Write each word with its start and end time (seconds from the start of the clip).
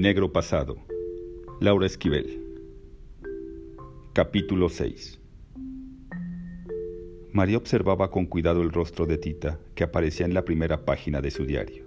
negro 0.00 0.32
pasado. 0.32 0.76
Laura 1.60 1.86
Esquivel. 1.86 2.40
Capítulo 4.12 4.68
6. 4.68 5.20
María 7.32 7.56
observaba 7.56 8.10
con 8.10 8.26
cuidado 8.26 8.62
el 8.62 8.70
rostro 8.70 9.06
de 9.06 9.18
Tita 9.18 9.58
que 9.74 9.82
aparecía 9.82 10.24
en 10.24 10.34
la 10.34 10.44
primera 10.44 10.84
página 10.84 11.20
de 11.20 11.32
su 11.32 11.44
diario. 11.44 11.84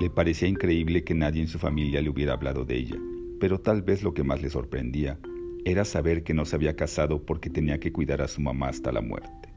Le 0.00 0.10
parecía 0.10 0.48
increíble 0.48 1.02
que 1.02 1.14
nadie 1.14 1.40
en 1.40 1.48
su 1.48 1.58
familia 1.58 2.02
le 2.02 2.10
hubiera 2.10 2.34
hablado 2.34 2.66
de 2.66 2.76
ella, 2.76 2.96
pero 3.40 3.58
tal 3.58 3.80
vez 3.80 4.02
lo 4.02 4.12
que 4.12 4.24
más 4.24 4.42
le 4.42 4.50
sorprendía 4.50 5.18
era 5.64 5.86
saber 5.86 6.24
que 6.24 6.34
no 6.34 6.44
se 6.44 6.56
había 6.56 6.76
casado 6.76 7.24
porque 7.24 7.48
tenía 7.48 7.80
que 7.80 7.92
cuidar 7.92 8.20
a 8.20 8.28
su 8.28 8.42
mamá 8.42 8.68
hasta 8.68 8.92
la 8.92 9.00
muerte. 9.00 9.48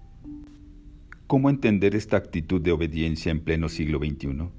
¿Cómo 1.28 1.50
entender 1.50 1.96
esta 1.96 2.16
actitud 2.16 2.62
de 2.62 2.72
obediencia 2.72 3.30
en 3.30 3.42
pleno 3.42 3.68
siglo 3.68 4.00
XXI? 4.00 4.50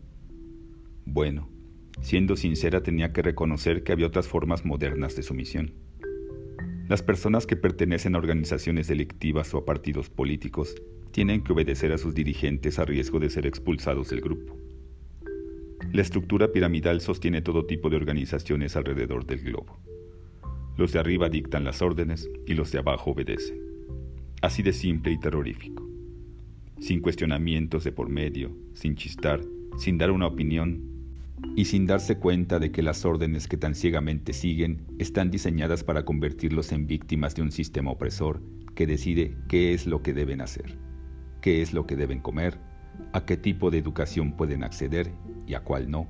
Bueno, 1.07 1.56
siendo 2.01 2.37
sincera 2.37 2.83
tenía 2.83 3.13
que 3.13 3.23
reconocer 3.23 3.83
que 3.83 3.93
había 3.93 4.07
otras 4.07 4.29
formas 4.29 4.65
modernas 4.65 5.17
de 5.17 5.23
sumisión. 5.23 5.75
Las 6.89 7.03
personas 7.03 7.47
que 7.47 7.57
pertenecen 7.57 8.15
a 8.15 8.19
organizaciones 8.19 8.87
delictivas 8.87 9.53
o 9.55 9.59
a 9.59 9.65
partidos 9.65 10.09
políticos 10.09 10.75
tienen 11.11 11.43
que 11.43 11.53
obedecer 11.53 11.93
a 11.93 11.99
sus 11.99 12.15
dirigentes 12.15 12.79
a 12.79 12.85
riesgo 12.85 13.19
de 13.19 13.31
ser 13.31 13.47
expulsados 13.47 14.11
del 14.11 14.21
grupo. 14.21 14.57
La 15.93 16.03
estructura 16.03 16.53
piramidal 16.53 17.01
sostiene 17.01 17.43
todo 17.43 17.67
tipo 17.67 17.91
de 17.91 17.97
organizaciones 17.97 18.77
alrededor 18.77 19.27
del 19.27 19.41
globo. 19.41 19.79
Los 20.77 20.93
de 20.93 20.99
arriba 20.99 21.29
dictan 21.29 21.65
las 21.65 21.81
órdenes 21.81 22.29
y 22.47 22.55
los 22.55 22.71
de 22.71 22.79
abajo 22.79 23.13
obedecen. 23.13 23.59
Así 24.43 24.63
de 24.63 24.73
simple 24.73 25.13
y 25.13 25.19
terrorífico. 25.19 25.89
Sin 26.79 27.01
cuestionamientos 27.01 27.83
de 27.83 27.93
por 27.93 28.11
medio, 28.11 28.55
sin 28.75 28.95
chistar, 28.95 29.41
sin 29.79 29.97
dar 29.97 30.11
una 30.11 30.27
opinión, 30.27 30.96
y 31.55 31.67
sin 31.67 31.87
darse 31.87 32.19
cuenta 32.19 32.59
de 32.59 32.71
que 32.71 32.83
las 32.83 33.05
órdenes 33.05 33.49
que 33.49 33.57
tan 33.57 33.75
ciegamente 33.75 34.33
siguen 34.33 34.87
están 34.99 35.31
diseñadas 35.31 35.85
para 35.85 36.05
convertirlos 36.05 36.73
en 36.73 36.87
víctimas 36.87 37.35
de 37.35 37.43
un 37.43 37.51
sistema 37.51 37.91
opresor 37.91 38.43
que 38.75 38.87
decide 38.87 39.37
qué 39.49 39.73
es 39.73 39.87
lo 39.87 40.03
que 40.03 40.13
deben 40.13 40.41
hacer, 40.41 40.79
qué 41.41 41.63
es 41.63 41.73
lo 41.73 41.87
que 41.87 41.97
deben 41.97 42.21
comer, 42.21 42.59
a 43.13 43.25
qué 43.25 43.37
tipo 43.37 43.71
de 43.71 43.79
educación 43.79 44.33
pueden 44.37 44.65
acceder 44.65 45.13
y 45.47 45.55
a 45.55 45.61
cuál 45.61 45.91
no, 45.91 46.09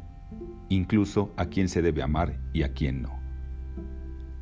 incluso 0.69 1.33
a 1.37 1.47
quién 1.47 1.69
se 1.69 1.83
debe 1.83 2.03
amar 2.03 2.41
y 2.53 2.63
a 2.63 2.73
quién 2.73 3.03
no. 3.03 3.21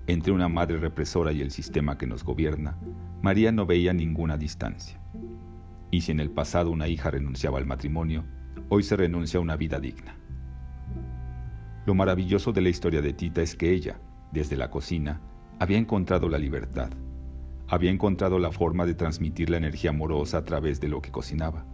Entre 0.06 0.32
una 0.32 0.48
madre 0.48 0.76
represora 0.76 1.32
y 1.32 1.40
el 1.40 1.50
sistema 1.50 1.96
que 1.96 2.06
nos 2.06 2.24
gobierna, 2.24 2.78
María 3.22 3.52
no 3.52 3.64
veía 3.64 3.94
ninguna 3.94 4.36
distancia. 4.36 5.00
Y 5.90 6.02
si 6.02 6.12
en 6.12 6.20
el 6.20 6.30
pasado 6.30 6.70
una 6.70 6.88
hija 6.88 7.10
renunciaba 7.10 7.58
al 7.58 7.66
matrimonio, 7.66 8.24
hoy 8.68 8.82
se 8.82 8.96
renuncia 8.96 9.38
a 9.38 9.42
una 9.42 9.56
vida 9.56 9.80
digna. 9.80 10.16
Lo 11.86 11.94
maravilloso 11.94 12.52
de 12.52 12.62
la 12.62 12.70
historia 12.70 13.02
de 13.02 13.12
Tita 13.12 13.42
es 13.42 13.54
que 13.54 13.70
ella, 13.70 14.00
desde 14.32 14.56
la 14.56 14.70
cocina, 14.70 15.20
había 15.58 15.76
encontrado 15.76 16.30
la 16.30 16.38
libertad. 16.38 16.90
Había 17.68 17.90
encontrado 17.90 18.38
la 18.38 18.52
forma 18.52 18.86
de 18.86 18.94
transmitir 18.94 19.50
la 19.50 19.58
energía 19.58 19.90
amorosa 19.90 20.38
a 20.38 20.44
través 20.44 20.80
de 20.80 20.88
lo 20.88 21.02
que 21.02 21.10
cocinaba. 21.10 21.66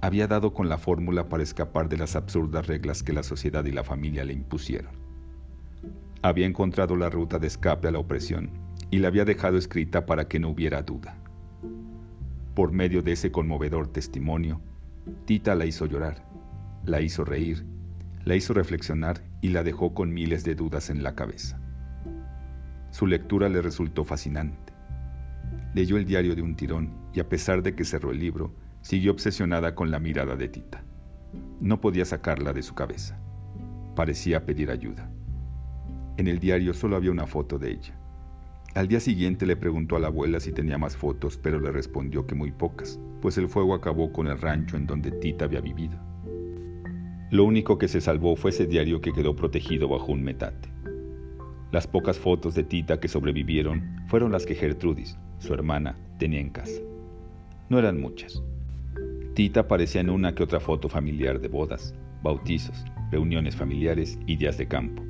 Había 0.00 0.28
dado 0.28 0.54
con 0.54 0.68
la 0.68 0.78
fórmula 0.78 1.28
para 1.28 1.42
escapar 1.42 1.88
de 1.88 1.96
las 1.96 2.14
absurdas 2.14 2.68
reglas 2.68 3.02
que 3.02 3.12
la 3.12 3.24
sociedad 3.24 3.64
y 3.64 3.72
la 3.72 3.82
familia 3.82 4.24
le 4.24 4.34
impusieron. 4.34 4.92
Había 6.22 6.46
encontrado 6.46 6.94
la 6.94 7.10
ruta 7.10 7.38
de 7.38 7.48
escape 7.48 7.88
a 7.88 7.90
la 7.90 7.98
opresión 7.98 8.50
y 8.90 8.98
la 8.98 9.08
había 9.08 9.24
dejado 9.24 9.58
escrita 9.58 10.06
para 10.06 10.28
que 10.28 10.38
no 10.38 10.50
hubiera 10.50 10.82
duda. 10.82 11.16
Por 12.54 12.70
medio 12.70 13.02
de 13.02 13.12
ese 13.12 13.32
conmovedor 13.32 13.88
testimonio, 13.88 14.60
Tita 15.24 15.56
la 15.56 15.66
hizo 15.66 15.86
llorar, 15.86 16.24
la 16.84 17.00
hizo 17.00 17.24
reír 17.24 17.64
la 18.24 18.36
hizo 18.36 18.52
reflexionar 18.52 19.22
y 19.40 19.48
la 19.48 19.62
dejó 19.62 19.94
con 19.94 20.12
miles 20.12 20.44
de 20.44 20.54
dudas 20.54 20.90
en 20.90 21.02
la 21.02 21.14
cabeza. 21.14 21.58
Su 22.90 23.06
lectura 23.06 23.48
le 23.48 23.62
resultó 23.62 24.04
fascinante. 24.04 24.72
Leyó 25.74 25.96
el 25.96 26.04
diario 26.04 26.34
de 26.34 26.42
un 26.42 26.56
tirón 26.56 26.92
y 27.14 27.20
a 27.20 27.28
pesar 27.28 27.62
de 27.62 27.74
que 27.74 27.84
cerró 27.84 28.10
el 28.10 28.18
libro, 28.18 28.54
siguió 28.82 29.12
obsesionada 29.12 29.74
con 29.74 29.90
la 29.90 30.00
mirada 30.00 30.36
de 30.36 30.48
Tita. 30.48 30.82
No 31.60 31.80
podía 31.80 32.04
sacarla 32.04 32.52
de 32.52 32.62
su 32.62 32.74
cabeza. 32.74 33.18
Parecía 33.94 34.44
pedir 34.44 34.70
ayuda. 34.70 35.10
En 36.16 36.26
el 36.26 36.38
diario 36.38 36.74
solo 36.74 36.96
había 36.96 37.12
una 37.12 37.26
foto 37.26 37.58
de 37.58 37.70
ella. 37.70 37.96
Al 38.74 38.88
día 38.88 39.00
siguiente 39.00 39.46
le 39.46 39.56
preguntó 39.56 39.96
a 39.96 40.00
la 40.00 40.08
abuela 40.08 40.38
si 40.38 40.52
tenía 40.52 40.78
más 40.78 40.96
fotos, 40.96 41.36
pero 41.36 41.60
le 41.60 41.72
respondió 41.72 42.26
que 42.26 42.34
muy 42.34 42.52
pocas, 42.52 43.00
pues 43.20 43.38
el 43.38 43.48
fuego 43.48 43.74
acabó 43.74 44.12
con 44.12 44.26
el 44.26 44.40
rancho 44.40 44.76
en 44.76 44.86
donde 44.86 45.10
Tita 45.10 45.46
había 45.46 45.60
vivido. 45.60 46.09
Lo 47.30 47.44
único 47.44 47.78
que 47.78 47.86
se 47.86 48.00
salvó 48.00 48.34
fue 48.34 48.50
ese 48.50 48.66
diario 48.66 49.00
que 49.00 49.12
quedó 49.12 49.36
protegido 49.36 49.86
bajo 49.86 50.10
un 50.10 50.24
metate. 50.24 50.68
Las 51.70 51.86
pocas 51.86 52.18
fotos 52.18 52.56
de 52.56 52.64
Tita 52.64 52.98
que 52.98 53.06
sobrevivieron 53.06 54.04
fueron 54.08 54.32
las 54.32 54.44
que 54.44 54.56
Gertrudis, 54.56 55.16
su 55.38 55.54
hermana, 55.54 55.96
tenía 56.18 56.40
en 56.40 56.50
casa. 56.50 56.80
No 57.68 57.78
eran 57.78 58.00
muchas. 58.00 58.42
Tita 59.34 59.60
aparecía 59.60 60.00
en 60.00 60.10
una 60.10 60.34
que 60.34 60.42
otra 60.42 60.58
foto 60.58 60.88
familiar 60.88 61.40
de 61.40 61.46
bodas, 61.46 61.94
bautizos, 62.20 62.84
reuniones 63.12 63.54
familiares 63.54 64.18
y 64.26 64.34
días 64.34 64.58
de 64.58 64.66
campo, 64.66 65.04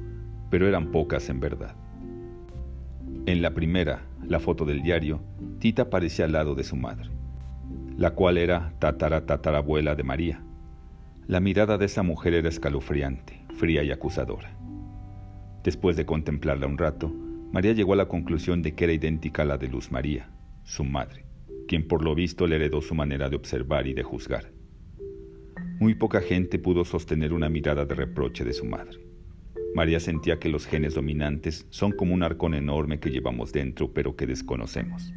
pero 0.51 0.69
eran 0.69 0.93
pocas 0.93 1.31
en 1.31 1.41
verdad. 1.41 1.75
En 3.25 3.41
la 3.41 3.55
primera, 3.55 4.03
la 4.29 4.41
foto 4.41 4.67
del 4.67 4.83
diario, 4.83 5.23
Tita 5.59 5.83
aparecía 5.83 6.27
al 6.27 6.33
lado 6.33 6.55
de 6.55 6.65
su 6.65 6.77
madre, 6.77 7.09
la 7.97 8.11
cual 8.11 8.37
era 8.37 8.75
tatara 8.79 9.25
tatarabuela 9.25 9.95
de 9.95 10.03
María, 10.03 10.43
la 11.31 11.39
mirada 11.39 11.79
de 11.79 11.85
esa 11.85 12.03
mujer 12.03 12.35
era 12.35 12.49
escalofriante, 12.49 13.41
fría 13.55 13.85
y 13.85 13.93
acusadora. 13.93 14.53
Después 15.63 15.97
de 15.97 16.05
contemplarla 16.05 16.67
un 16.67 16.77
rato, 16.77 17.09
María 17.53 17.73
llegó 17.73 17.93
a 17.93 17.97
la 17.97 18.09
conclusión 18.09 18.63
de 18.63 18.75
que 18.75 18.83
era 18.83 18.93
idéntica 18.93 19.43
a 19.43 19.45
la 19.45 19.57
de 19.57 19.69
Luz 19.69 19.93
María, 19.93 20.29
su 20.65 20.83
madre, 20.83 21.25
quien 21.69 21.87
por 21.87 22.03
lo 22.03 22.17
visto 22.17 22.49
le 22.49 22.57
heredó 22.57 22.83
su 22.83 22.97
manera 22.97 23.29
de 23.29 23.37
observar 23.37 23.87
y 23.87 23.95
de 23.95 24.03
juzgar. 24.03 24.51
Muy 25.79 25.95
poca 25.95 26.21
gente 26.21 26.59
pudo 26.59 26.85
sostener 26.85 27.33
una 27.33 27.49
mirada 27.49 27.85
de 27.85 27.95
reproche 27.95 28.45
de 28.45 28.53
su 28.53 28.65
madre. 28.65 28.99
María 29.73 30.01
sentía 30.01 30.41
que 30.41 30.49
los 30.49 30.67
genes 30.67 30.95
dominantes 30.95 31.65
son 31.71 31.93
como 31.93 32.13
un 32.13 32.25
arcón 32.25 32.55
enorme 32.55 32.99
que 32.99 33.11
llevamos 33.11 33.53
dentro 33.53 33.93
pero 33.93 34.17
que 34.17 34.27
desconocemos. 34.27 35.15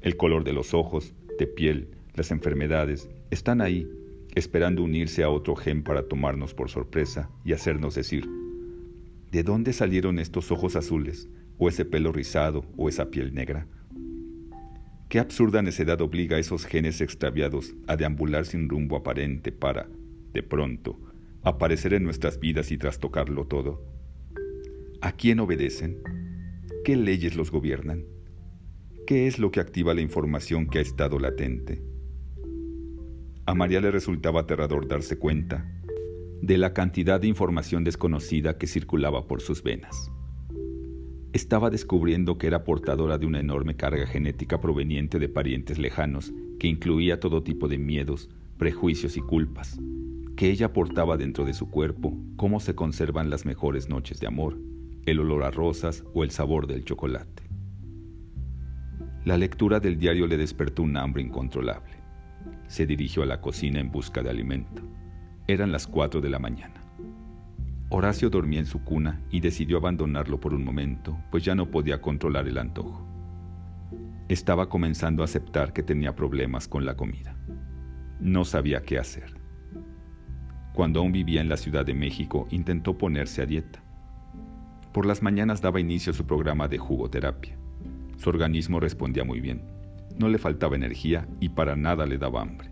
El 0.00 0.16
color 0.16 0.44
de 0.44 0.54
los 0.54 0.72
ojos, 0.72 1.12
de 1.38 1.46
piel, 1.46 1.90
las 2.14 2.30
enfermedades, 2.30 3.10
están 3.30 3.60
ahí 3.60 3.86
esperando 4.38 4.82
unirse 4.82 5.22
a 5.22 5.30
otro 5.30 5.56
gen 5.56 5.82
para 5.82 6.08
tomarnos 6.08 6.54
por 6.54 6.70
sorpresa 6.70 7.30
y 7.44 7.52
hacernos 7.52 7.94
decir, 7.94 8.26
¿de 9.30 9.42
dónde 9.42 9.72
salieron 9.72 10.18
estos 10.18 10.50
ojos 10.50 10.76
azules, 10.76 11.28
o 11.58 11.68
ese 11.68 11.84
pelo 11.84 12.12
rizado, 12.12 12.64
o 12.76 12.88
esa 12.88 13.10
piel 13.10 13.34
negra? 13.34 13.66
¿Qué 15.08 15.18
absurda 15.18 15.62
necedad 15.62 16.00
obliga 16.00 16.36
a 16.36 16.40
esos 16.40 16.66
genes 16.66 17.00
extraviados 17.00 17.74
a 17.86 17.96
deambular 17.96 18.44
sin 18.44 18.68
rumbo 18.68 18.96
aparente 18.96 19.52
para, 19.52 19.88
de 20.34 20.42
pronto, 20.42 20.98
aparecer 21.42 21.94
en 21.94 22.04
nuestras 22.04 22.38
vidas 22.38 22.70
y 22.70 22.78
trastocarlo 22.78 23.46
todo? 23.46 23.82
¿A 25.00 25.12
quién 25.12 25.40
obedecen? 25.40 26.02
¿Qué 26.84 26.96
leyes 26.96 27.36
los 27.36 27.50
gobiernan? 27.50 28.04
¿Qué 29.06 29.26
es 29.26 29.38
lo 29.38 29.50
que 29.50 29.60
activa 29.60 29.94
la 29.94 30.02
información 30.02 30.66
que 30.66 30.78
ha 30.78 30.82
estado 30.82 31.18
latente? 31.18 31.82
A 33.48 33.54
María 33.54 33.80
le 33.80 33.90
resultaba 33.90 34.40
aterrador 34.40 34.86
darse 34.86 35.18
cuenta 35.18 35.66
de 36.42 36.58
la 36.58 36.74
cantidad 36.74 37.18
de 37.18 37.28
información 37.28 37.82
desconocida 37.82 38.58
que 38.58 38.66
circulaba 38.66 39.26
por 39.26 39.40
sus 39.40 39.62
venas. 39.62 40.12
Estaba 41.32 41.70
descubriendo 41.70 42.36
que 42.36 42.46
era 42.46 42.62
portadora 42.62 43.16
de 43.16 43.24
una 43.24 43.40
enorme 43.40 43.74
carga 43.74 44.06
genética 44.06 44.60
proveniente 44.60 45.18
de 45.18 45.30
parientes 45.30 45.78
lejanos 45.78 46.30
que 46.60 46.68
incluía 46.68 47.20
todo 47.20 47.42
tipo 47.42 47.68
de 47.68 47.78
miedos, 47.78 48.28
prejuicios 48.58 49.16
y 49.16 49.22
culpas, 49.22 49.80
que 50.36 50.50
ella 50.50 50.74
portaba 50.74 51.16
dentro 51.16 51.46
de 51.46 51.54
su 51.54 51.70
cuerpo, 51.70 52.18
cómo 52.36 52.60
se 52.60 52.74
conservan 52.74 53.30
las 53.30 53.46
mejores 53.46 53.88
noches 53.88 54.20
de 54.20 54.26
amor, 54.26 54.58
el 55.06 55.20
olor 55.20 55.44
a 55.44 55.50
rosas 55.50 56.04
o 56.12 56.22
el 56.22 56.30
sabor 56.32 56.66
del 56.66 56.84
chocolate. 56.84 57.44
La 59.24 59.38
lectura 59.38 59.80
del 59.80 59.98
diario 59.98 60.26
le 60.26 60.36
despertó 60.36 60.82
un 60.82 60.98
hambre 60.98 61.22
incontrolable 61.22 61.97
se 62.68 62.86
dirigió 62.86 63.22
a 63.22 63.26
la 63.26 63.40
cocina 63.40 63.80
en 63.80 63.90
busca 63.90 64.22
de 64.22 64.30
alimento. 64.30 64.82
Eran 65.48 65.72
las 65.72 65.86
cuatro 65.86 66.20
de 66.20 66.28
la 66.28 66.38
mañana. 66.38 66.84
Horacio 67.88 68.28
dormía 68.28 68.60
en 68.60 68.66
su 68.66 68.84
cuna 68.84 69.22
y 69.30 69.40
decidió 69.40 69.78
abandonarlo 69.78 70.38
por 70.38 70.52
un 70.52 70.62
momento, 70.62 71.18
pues 71.30 71.42
ya 71.42 71.54
no 71.54 71.70
podía 71.70 72.00
controlar 72.02 72.46
el 72.46 72.58
antojo. 72.58 73.06
Estaba 74.28 74.68
comenzando 74.68 75.22
a 75.22 75.24
aceptar 75.24 75.72
que 75.72 75.82
tenía 75.82 76.14
problemas 76.14 76.68
con 76.68 76.84
la 76.84 76.96
comida. 76.96 77.34
No 78.20 78.44
sabía 78.44 78.82
qué 78.82 78.98
hacer. 78.98 79.34
Cuando 80.74 81.00
aún 81.00 81.12
vivía 81.12 81.40
en 81.40 81.48
la 81.48 81.56
Ciudad 81.56 81.86
de 81.86 81.94
México, 81.94 82.46
intentó 82.50 82.98
ponerse 82.98 83.40
a 83.40 83.46
dieta. 83.46 83.82
Por 84.92 85.06
las 85.06 85.22
mañanas 85.22 85.62
daba 85.62 85.80
inicio 85.80 86.12
a 86.12 86.14
su 86.14 86.26
programa 86.26 86.68
de 86.68 86.76
jugoterapia. 86.76 87.56
Su 88.18 88.28
organismo 88.28 88.78
respondía 88.78 89.24
muy 89.24 89.40
bien 89.40 89.78
no 90.18 90.28
le 90.28 90.38
faltaba 90.38 90.76
energía 90.76 91.26
y 91.40 91.50
para 91.50 91.76
nada 91.76 92.06
le 92.06 92.18
daba 92.18 92.42
hambre. 92.42 92.70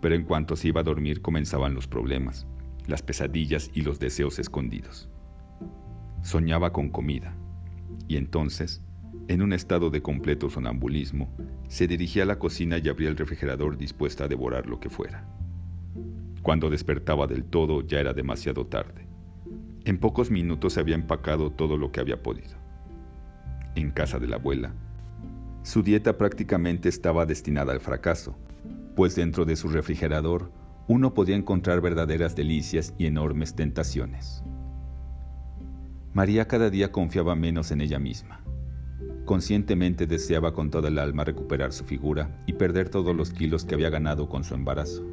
Pero 0.00 0.14
en 0.14 0.24
cuanto 0.24 0.56
se 0.56 0.68
iba 0.68 0.80
a 0.80 0.84
dormir 0.84 1.22
comenzaban 1.22 1.74
los 1.74 1.86
problemas, 1.86 2.46
las 2.86 3.02
pesadillas 3.02 3.70
y 3.72 3.82
los 3.82 3.98
deseos 3.98 4.38
escondidos. 4.38 5.08
Soñaba 6.22 6.72
con 6.72 6.88
comida, 6.88 7.34
y 8.08 8.16
entonces, 8.16 8.82
en 9.28 9.42
un 9.42 9.52
estado 9.52 9.90
de 9.90 10.02
completo 10.02 10.50
sonambulismo, 10.50 11.32
se 11.68 11.86
dirigía 11.86 12.24
a 12.24 12.26
la 12.26 12.38
cocina 12.38 12.78
y 12.78 12.88
abría 12.88 13.08
el 13.08 13.16
refrigerador 13.16 13.78
dispuesta 13.78 14.24
a 14.24 14.28
devorar 14.28 14.66
lo 14.66 14.80
que 14.80 14.90
fuera. 14.90 15.24
Cuando 16.42 16.70
despertaba 16.70 17.28
del 17.28 17.44
todo 17.44 17.86
ya 17.86 18.00
era 18.00 18.12
demasiado 18.12 18.66
tarde. 18.66 19.06
En 19.84 19.98
pocos 19.98 20.30
minutos 20.30 20.74
se 20.74 20.80
había 20.80 20.96
empacado 20.96 21.50
todo 21.50 21.76
lo 21.76 21.92
que 21.92 22.00
había 22.00 22.22
podido. 22.22 22.56
En 23.76 23.90
casa 23.90 24.18
de 24.18 24.26
la 24.26 24.36
abuela, 24.36 24.74
su 25.62 25.82
dieta 25.82 26.18
prácticamente 26.18 26.88
estaba 26.88 27.24
destinada 27.24 27.72
al 27.72 27.80
fracaso, 27.80 28.36
pues 28.96 29.14
dentro 29.14 29.44
de 29.44 29.56
su 29.56 29.68
refrigerador 29.68 30.50
uno 30.88 31.14
podía 31.14 31.36
encontrar 31.36 31.80
verdaderas 31.80 32.34
delicias 32.34 32.94
y 32.98 33.06
enormes 33.06 33.54
tentaciones. 33.54 34.42
María 36.12 36.46
cada 36.46 36.68
día 36.68 36.92
confiaba 36.92 37.34
menos 37.34 37.70
en 37.70 37.80
ella 37.80 37.98
misma. 37.98 38.40
Conscientemente 39.24 40.06
deseaba 40.06 40.52
con 40.52 40.70
toda 40.70 40.88
el 40.88 40.98
alma 40.98 41.24
recuperar 41.24 41.72
su 41.72 41.84
figura 41.84 42.36
y 42.46 42.54
perder 42.54 42.88
todos 42.88 43.14
los 43.14 43.30
kilos 43.30 43.64
que 43.64 43.74
había 43.74 43.88
ganado 43.88 44.28
con 44.28 44.42
su 44.42 44.54
embarazo. 44.54 45.06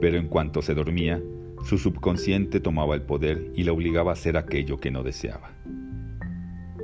Pero 0.00 0.18
en 0.18 0.28
cuanto 0.28 0.60
se 0.60 0.74
dormía, 0.74 1.22
su 1.64 1.78
subconsciente 1.78 2.60
tomaba 2.60 2.94
el 2.96 3.02
poder 3.02 3.52
y 3.54 3.62
la 3.62 3.72
obligaba 3.72 4.10
a 4.10 4.14
hacer 4.14 4.36
aquello 4.36 4.78
que 4.78 4.90
no 4.90 5.02
deseaba. 5.02 5.52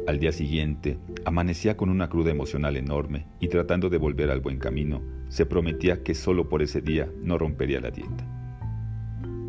Al 0.06 0.18
día 0.18 0.32
siguiente, 0.32 0.98
amanecía 1.24 1.76
con 1.76 1.90
una 1.90 2.08
cruda 2.08 2.30
emocional 2.30 2.76
enorme 2.76 3.26
y 3.38 3.48
tratando 3.48 3.90
de 3.90 3.98
volver 3.98 4.30
al 4.30 4.40
buen 4.40 4.58
camino, 4.58 5.02
se 5.28 5.44
prometía 5.44 6.02
que 6.02 6.14
solo 6.14 6.48
por 6.48 6.62
ese 6.62 6.80
día 6.80 7.08
no 7.22 7.36
rompería 7.36 7.80
la 7.80 7.90
dieta. 7.90 8.26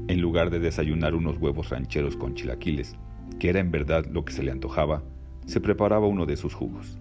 En 0.08 0.20
lugar 0.20 0.50
de 0.50 0.60
desayunar 0.60 1.16
unos 1.16 1.38
huevos 1.38 1.70
rancheros 1.70 2.18
con 2.18 2.36
chilaquiles, 2.36 2.96
que 3.40 3.50
era 3.50 3.60
en 3.60 3.72
verdad 3.72 4.06
lo 4.06 4.26
que 4.26 4.34
se 4.34 4.44
le 4.44 4.52
antojaba, 4.52 5.04
se 5.46 5.62
preparaba 5.62 6.06
uno 6.06 6.26
de 6.26 6.36
sus 6.36 6.54
jugos. 6.54 7.00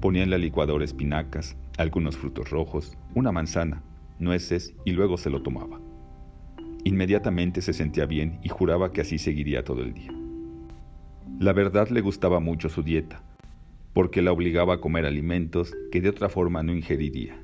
Ponía 0.00 0.24
en 0.24 0.30
la 0.30 0.38
licuadora 0.38 0.84
espinacas, 0.84 1.56
algunos 1.78 2.16
frutos 2.16 2.50
rojos, 2.50 2.98
una 3.14 3.30
manzana, 3.30 3.82
nueces 4.18 4.74
y 4.84 4.90
luego 4.90 5.16
se 5.16 5.30
lo 5.30 5.42
tomaba. 5.42 5.80
Inmediatamente 6.82 7.62
se 7.62 7.72
sentía 7.72 8.06
bien 8.06 8.40
y 8.42 8.48
juraba 8.48 8.92
que 8.92 9.00
así 9.00 9.18
seguiría 9.18 9.64
todo 9.64 9.82
el 9.82 9.94
día. 9.94 10.23
La 11.40 11.52
verdad 11.52 11.88
le 11.88 12.00
gustaba 12.00 12.38
mucho 12.38 12.68
su 12.68 12.84
dieta, 12.84 13.20
porque 13.92 14.22
la 14.22 14.30
obligaba 14.30 14.74
a 14.74 14.80
comer 14.80 15.04
alimentos 15.04 15.74
que 15.90 16.00
de 16.00 16.08
otra 16.08 16.28
forma 16.28 16.62
no 16.62 16.72
ingeriría. 16.72 17.42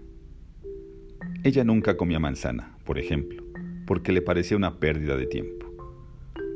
Ella 1.43 1.65
nunca 1.65 1.97
comía 1.97 2.21
manzana, 2.21 2.79
por 2.85 3.01
ejemplo, 3.01 3.43
porque 3.87 4.13
le 4.13 4.23
parecía 4.23 4.57
una 4.57 4.79
pérdida 4.79 5.17
de 5.17 5.27
tiempo. 5.27 5.67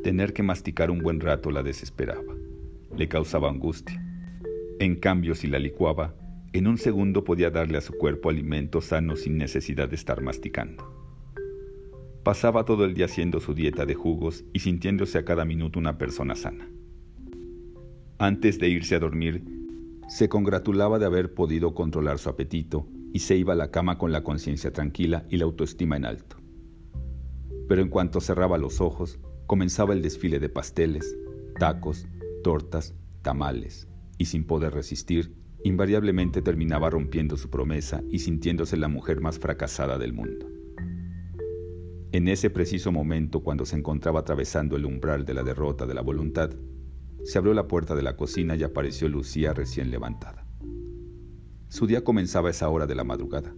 Tener 0.04 0.32
que 0.32 0.44
masticar 0.44 0.92
un 0.92 1.00
buen 1.00 1.18
rato 1.18 1.50
la 1.50 1.64
desesperaba, 1.64 2.34
le 2.96 3.08
causaba 3.08 3.50
angustia. 3.50 4.00
En 4.78 4.94
cambio, 4.94 5.34
si 5.34 5.48
la 5.48 5.58
licuaba, 5.58 6.14
en 6.52 6.68
un 6.68 6.78
segundo 6.78 7.24
podía 7.24 7.50
darle 7.50 7.78
a 7.78 7.80
su 7.80 7.94
cuerpo 7.94 8.30
alimentos 8.30 8.86
sanos 8.86 9.22
sin 9.22 9.38
necesidad 9.38 9.88
de 9.88 9.96
estar 9.96 10.22
masticando. 10.22 10.88
Pasaba 12.22 12.64
todo 12.64 12.84
el 12.84 12.94
día 12.94 13.06
haciendo 13.06 13.40
su 13.40 13.54
dieta 13.54 13.86
de 13.86 13.94
jugos 13.94 14.44
y 14.52 14.60
sintiéndose 14.60 15.18
a 15.18 15.24
cada 15.24 15.44
minuto 15.44 15.80
una 15.80 15.98
persona 15.98 16.36
sana. 16.36 16.68
Antes 18.18 18.60
de 18.60 18.68
irse 18.68 18.94
a 18.94 19.00
dormir, 19.00 19.42
se 20.08 20.28
congratulaba 20.28 21.00
de 21.00 21.06
haber 21.06 21.34
podido 21.34 21.74
controlar 21.74 22.20
su 22.20 22.28
apetito 22.28 22.86
y 23.12 23.18
se 23.18 23.36
iba 23.36 23.54
a 23.54 23.56
la 23.56 23.72
cama 23.72 23.98
con 23.98 24.12
la 24.12 24.22
conciencia 24.22 24.72
tranquila 24.72 25.26
y 25.30 25.36
la 25.36 25.46
autoestima 25.46 25.96
en 25.96 26.04
alto. 26.04 26.36
Pero 27.68 27.82
en 27.82 27.88
cuanto 27.88 28.20
cerraba 28.20 28.56
los 28.56 28.80
ojos, 28.80 29.18
comenzaba 29.46 29.94
el 29.94 30.02
desfile 30.02 30.38
de 30.38 30.48
pasteles, 30.48 31.16
tacos, 31.58 32.06
tortas, 32.44 32.94
tamales, 33.22 33.88
y 34.16 34.26
sin 34.26 34.44
poder 34.44 34.74
resistir, 34.74 35.34
invariablemente 35.64 36.40
terminaba 36.40 36.90
rompiendo 36.90 37.36
su 37.36 37.50
promesa 37.50 38.02
y 38.10 38.20
sintiéndose 38.20 38.76
la 38.76 38.88
mujer 38.88 39.20
más 39.20 39.40
fracasada 39.40 39.98
del 39.98 40.12
mundo. 40.12 40.46
En 42.12 42.28
ese 42.28 42.48
preciso 42.48 42.92
momento, 42.92 43.42
cuando 43.42 43.66
se 43.66 43.76
encontraba 43.76 44.20
atravesando 44.20 44.76
el 44.76 44.84
umbral 44.84 45.24
de 45.24 45.34
la 45.34 45.42
derrota 45.42 45.84
de 45.84 45.94
la 45.94 46.02
voluntad, 46.02 46.50
se 47.24 47.38
abrió 47.38 47.54
la 47.54 47.66
puerta 47.66 47.94
de 47.94 48.02
la 48.02 48.16
cocina 48.16 48.54
y 48.54 48.62
apareció 48.62 49.08
Lucía 49.08 49.52
recién 49.54 49.90
levantada. 49.90 50.46
Su 51.68 51.86
día 51.86 52.04
comenzaba 52.04 52.48
a 52.48 52.50
esa 52.50 52.68
hora 52.68 52.86
de 52.86 52.94
la 52.94 53.02
madrugada. 53.02 53.54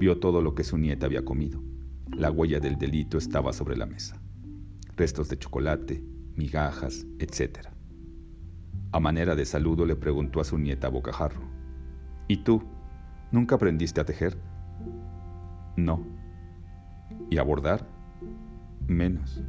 Vio 0.00 0.18
todo 0.18 0.42
lo 0.42 0.54
que 0.54 0.64
su 0.64 0.78
nieta 0.78 1.06
había 1.06 1.24
comido. 1.24 1.62
La 2.10 2.30
huella 2.30 2.58
del 2.58 2.76
delito 2.76 3.18
estaba 3.18 3.52
sobre 3.52 3.76
la 3.76 3.86
mesa. 3.86 4.20
Restos 4.96 5.28
de 5.28 5.38
chocolate, 5.38 6.02
migajas, 6.34 7.06
etc. 7.18 7.68
A 8.92 9.00
manera 9.00 9.34
de 9.34 9.44
saludo 9.44 9.84
le 9.84 9.96
preguntó 9.96 10.40
a 10.40 10.44
su 10.44 10.58
nieta 10.58 10.88
bocajarro. 10.88 11.42
¿Y 12.28 12.38
tú? 12.38 12.62
¿Nunca 13.30 13.56
aprendiste 13.56 14.00
a 14.00 14.04
tejer? 14.04 14.38
No. 15.76 16.04
¿Y 17.30 17.38
a 17.38 17.42
bordar? 17.42 17.86
Menos. 18.88 19.42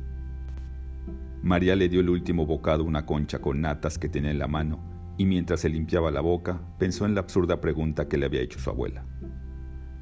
María 1.44 1.76
le 1.76 1.90
dio 1.90 2.02
el 2.02 2.10
último 2.10 2.46
bocado 2.46 2.84
una 2.84 3.06
concha 3.06 3.40
con 3.40 3.62
natas 3.62 3.98
que 3.98 4.10
tenía 4.10 4.32
en 4.32 4.40
la 4.40 4.48
mano 4.48 4.80
y 5.18 5.26
mientras 5.26 5.62
se 5.62 5.70
limpiaba 5.70 6.12
la 6.12 6.22
boca, 6.22 6.62
pensó 6.78 7.06
en 7.06 7.16
la 7.16 7.22
absurda 7.22 7.60
pregunta 7.60 8.08
que 8.08 8.18
le 8.18 8.28
había 8.28 8.42
hecho 8.42 8.60
su 8.60 8.70
abuela. 8.70 9.04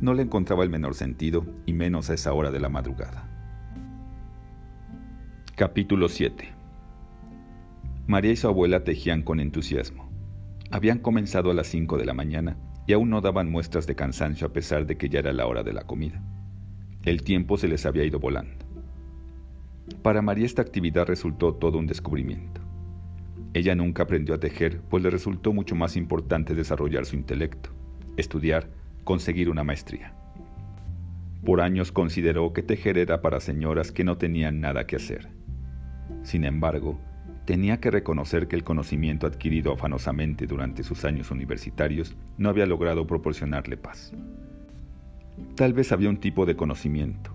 No 0.01 0.13
le 0.13 0.23
encontraba 0.23 0.63
el 0.63 0.69
menor 0.69 0.93
sentido, 0.93 1.45
y 1.65 1.71
menos 1.71 2.09
a 2.09 2.15
esa 2.15 2.33
hora 2.33 2.51
de 2.51 2.59
la 2.59 2.67
madrugada. 2.67 3.29
Capítulo 5.55 6.09
7 6.09 6.53
María 8.07 8.33
y 8.33 8.35
su 8.35 8.47
abuela 8.47 8.83
tejían 8.83 9.23
con 9.23 9.39
entusiasmo. 9.39 10.11
Habían 10.69 10.99
comenzado 10.99 11.49
a 11.49 11.53
las 11.53 11.67
5 11.67 11.97
de 11.97 12.05
la 12.05 12.13
mañana 12.13 12.57
y 12.85 12.93
aún 12.93 13.09
no 13.09 13.21
daban 13.21 13.49
muestras 13.49 13.87
de 13.87 13.95
cansancio 13.95 14.47
a 14.47 14.53
pesar 14.53 14.85
de 14.85 14.97
que 14.97 15.07
ya 15.07 15.19
era 15.19 15.31
la 15.31 15.47
hora 15.47 15.63
de 15.63 15.73
la 15.73 15.85
comida. 15.85 16.21
El 17.03 17.23
tiempo 17.23 17.57
se 17.57 17.69
les 17.69 17.85
había 17.85 18.03
ido 18.03 18.19
volando. 18.19 18.64
Para 20.01 20.21
María 20.21 20.45
esta 20.45 20.61
actividad 20.61 21.05
resultó 21.05 21.53
todo 21.53 21.77
un 21.77 21.87
descubrimiento. 21.87 22.61
Ella 23.53 23.75
nunca 23.75 24.03
aprendió 24.03 24.35
a 24.35 24.39
tejer, 24.39 24.81
pues 24.89 25.01
le 25.03 25.09
resultó 25.09 25.53
mucho 25.53 25.75
más 25.75 25.95
importante 25.95 26.55
desarrollar 26.55 27.05
su 27.05 27.15
intelecto, 27.15 27.69
estudiar, 28.17 28.69
conseguir 29.03 29.49
una 29.49 29.63
maestría. 29.63 30.13
Por 31.45 31.61
años 31.61 31.91
consideró 31.91 32.51
que 32.53 32.63
tejer 32.63 32.97
era 32.97 33.21
para 33.21 33.39
señoras 33.39 33.91
que 33.91 34.03
no 34.03 34.17
tenían 34.17 34.59
nada 34.59 34.87
que 34.87 34.95
hacer. 34.95 35.29
Sin 36.23 36.43
embargo, 36.43 36.99
tenía 37.45 37.79
que 37.79 37.91
reconocer 37.91 38.47
que 38.47 38.55
el 38.55 38.63
conocimiento 38.63 39.27
adquirido 39.27 39.71
afanosamente 39.71 40.47
durante 40.47 40.81
sus 40.81 41.05
años 41.05 41.29
universitarios 41.29 42.15
no 42.37 42.49
había 42.49 42.65
logrado 42.65 43.05
proporcionarle 43.05 43.77
paz. 43.77 44.11
Tal 45.55 45.73
vez 45.73 45.91
había 45.91 46.09
un 46.09 46.17
tipo 46.17 46.45
de 46.47 46.55
conocimiento, 46.55 47.34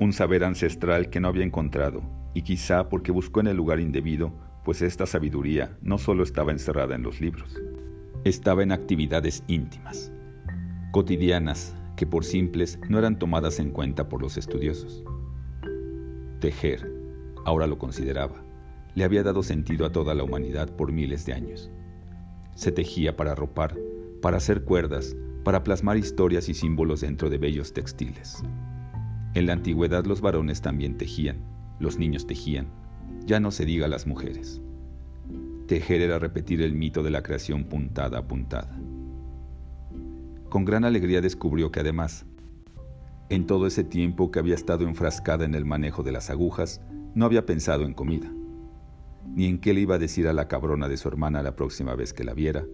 un 0.00 0.12
saber 0.12 0.44
ancestral 0.44 1.10
que 1.10 1.20
no 1.20 1.28
había 1.28 1.44
encontrado, 1.44 2.02
y 2.34 2.42
quizá 2.42 2.88
porque 2.88 3.12
buscó 3.12 3.40
en 3.40 3.48
el 3.48 3.56
lugar 3.56 3.80
indebido, 3.80 4.32
pues 4.64 4.82
esta 4.82 5.06
sabiduría 5.06 5.76
no 5.82 5.98
solo 5.98 6.22
estaba 6.22 6.52
encerrada 6.52 6.94
en 6.94 7.02
los 7.02 7.20
libros, 7.20 7.60
estaba 8.24 8.62
en 8.62 8.72
actividades 8.72 9.42
íntimas, 9.48 10.12
cotidianas, 10.92 11.74
que 11.96 12.06
por 12.06 12.24
simples 12.24 12.78
no 12.88 12.98
eran 12.98 13.18
tomadas 13.18 13.58
en 13.58 13.70
cuenta 13.70 14.08
por 14.08 14.22
los 14.22 14.36
estudiosos. 14.36 15.02
Tejer, 16.38 16.88
ahora 17.44 17.66
lo 17.66 17.78
consideraba, 17.78 18.44
le 18.94 19.04
había 19.04 19.24
dado 19.24 19.42
sentido 19.42 19.84
a 19.84 19.90
toda 19.90 20.14
la 20.14 20.22
humanidad 20.22 20.70
por 20.76 20.92
miles 20.92 21.26
de 21.26 21.32
años. 21.32 21.70
Se 22.54 22.70
tejía 22.70 23.16
para 23.16 23.34
ropar, 23.34 23.76
para 24.22 24.36
hacer 24.36 24.62
cuerdas, 24.62 25.16
para 25.44 25.64
plasmar 25.64 25.96
historias 25.96 26.48
y 26.48 26.54
símbolos 26.54 27.00
dentro 27.00 27.30
de 27.30 27.38
bellos 27.38 27.72
textiles. 27.72 28.42
En 29.38 29.46
la 29.46 29.52
antigüedad 29.52 30.04
los 30.04 30.20
varones 30.20 30.62
también 30.62 30.96
tejían, 30.96 31.36
los 31.78 31.96
niños 31.96 32.26
tejían, 32.26 32.66
ya 33.24 33.38
no 33.38 33.52
se 33.52 33.64
diga 33.64 33.86
las 33.86 34.04
mujeres. 34.04 34.60
Tejer 35.68 36.00
era 36.00 36.18
repetir 36.18 36.60
el 36.60 36.74
mito 36.74 37.04
de 37.04 37.12
la 37.12 37.22
creación 37.22 37.62
puntada 37.62 38.18
a 38.18 38.26
puntada. 38.26 38.76
Con 40.48 40.64
gran 40.64 40.84
alegría 40.84 41.20
descubrió 41.20 41.70
que 41.70 41.78
además, 41.78 42.26
en 43.28 43.46
todo 43.46 43.68
ese 43.68 43.84
tiempo 43.84 44.32
que 44.32 44.40
había 44.40 44.56
estado 44.56 44.82
enfrascada 44.82 45.44
en 45.44 45.54
el 45.54 45.64
manejo 45.64 46.02
de 46.02 46.10
las 46.10 46.30
agujas, 46.30 46.80
no 47.14 47.24
había 47.24 47.46
pensado 47.46 47.84
en 47.84 47.94
comida, 47.94 48.32
ni 49.36 49.46
en 49.46 49.60
qué 49.60 49.72
le 49.72 49.82
iba 49.82 49.94
a 49.94 50.00
decir 50.00 50.26
a 50.26 50.32
la 50.32 50.48
cabrona 50.48 50.88
de 50.88 50.96
su 50.96 51.06
hermana 51.06 51.44
la 51.44 51.54
próxima 51.54 51.94
vez 51.94 52.12
que 52.12 52.24
la 52.24 52.34
viera, 52.34 52.66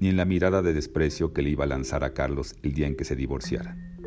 ni 0.00 0.08
en 0.08 0.16
la 0.16 0.24
mirada 0.24 0.62
de 0.62 0.72
desprecio 0.72 1.32
que 1.32 1.42
le 1.42 1.50
iba 1.50 1.62
a 1.62 1.68
lanzar 1.68 2.02
a 2.02 2.12
Carlos 2.12 2.56
el 2.64 2.72
día 2.72 2.88
en 2.88 2.96
que 2.96 3.04
se 3.04 3.14
divorciaran. 3.14 3.97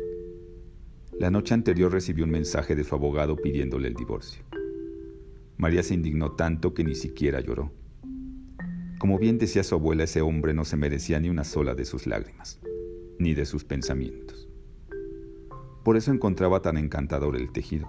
La 1.22 1.30
noche 1.30 1.54
anterior 1.54 1.92
recibió 1.92 2.24
un 2.24 2.32
mensaje 2.32 2.74
de 2.74 2.82
su 2.82 2.96
abogado 2.96 3.36
pidiéndole 3.36 3.86
el 3.86 3.94
divorcio. 3.94 4.42
María 5.56 5.84
se 5.84 5.94
indignó 5.94 6.32
tanto 6.32 6.74
que 6.74 6.82
ni 6.82 6.96
siquiera 6.96 7.38
lloró. 7.38 7.72
Como 8.98 9.20
bien 9.20 9.38
decía 9.38 9.62
su 9.62 9.76
abuela, 9.76 10.02
ese 10.02 10.20
hombre 10.20 10.52
no 10.52 10.64
se 10.64 10.76
merecía 10.76 11.20
ni 11.20 11.28
una 11.28 11.44
sola 11.44 11.76
de 11.76 11.84
sus 11.84 12.08
lágrimas, 12.08 12.58
ni 13.20 13.34
de 13.34 13.46
sus 13.46 13.62
pensamientos. 13.62 14.48
Por 15.84 15.96
eso 15.96 16.10
encontraba 16.10 16.60
tan 16.60 16.76
encantador 16.76 17.36
el 17.36 17.52
tejido, 17.52 17.88